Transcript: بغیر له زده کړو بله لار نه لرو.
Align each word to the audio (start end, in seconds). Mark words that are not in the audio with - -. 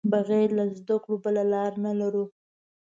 بغیر 0.11 0.49
له 0.57 0.63
زده 0.79 0.95
کړو 1.03 1.15
بله 1.25 1.43
لار 1.53 1.71
نه 1.85 1.91
لرو. 1.99 2.25